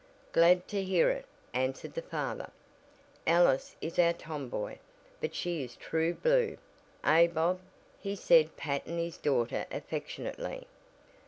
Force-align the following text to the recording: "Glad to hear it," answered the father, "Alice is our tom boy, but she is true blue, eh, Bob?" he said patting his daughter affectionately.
"Glad 0.31 0.67
to 0.69 0.81
hear 0.83 1.11
it," 1.11 1.27
answered 1.53 1.93
the 1.93 2.01
father, 2.01 2.49
"Alice 3.27 3.75
is 3.81 3.99
our 3.99 4.13
tom 4.13 4.49
boy, 4.49 4.79
but 5.19 5.35
she 5.35 5.63
is 5.63 5.75
true 5.75 6.15
blue, 6.15 6.57
eh, 7.03 7.27
Bob?" 7.27 7.59
he 7.99 8.15
said 8.15 8.57
patting 8.57 8.97
his 8.97 9.19
daughter 9.19 9.67
affectionately. 9.69 10.65